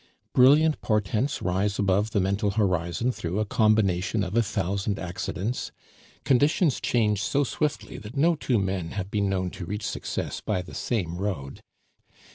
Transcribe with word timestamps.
Brilliant 0.33 0.81
portents 0.81 1.43
rise 1.43 1.77
above 1.77 2.09
the 2.09 2.19
mental 2.19 2.49
horizon 2.49 3.11
through 3.11 3.39
a 3.39 3.45
combination 3.45 4.23
of 4.23 4.35
a 4.35 4.41
thousand 4.41 4.97
accidents; 4.97 5.71
conditions 6.23 6.81
change 6.81 7.21
so 7.21 7.43
swiftly 7.43 7.99
that 7.99 8.17
no 8.17 8.33
two 8.33 8.57
men 8.57 8.93
have 8.93 9.11
been 9.11 9.29
known 9.29 9.51
to 9.51 9.65
reach 9.67 9.85
success 9.85 10.41
by 10.43 10.63
the 10.63 10.73
same 10.73 11.17
road. 11.19 11.61